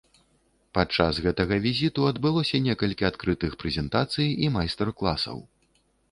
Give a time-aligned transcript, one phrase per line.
[0.75, 5.37] Падчас гэтага візіту адбылося некалькі адкрытых прэзентацый і майстар-класаў.